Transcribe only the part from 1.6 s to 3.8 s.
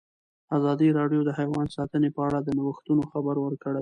ساتنه په اړه د نوښتونو خبر ورکړی.